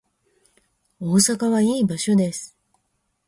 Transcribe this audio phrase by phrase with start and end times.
[0.99, 2.57] 大阪はいい場所です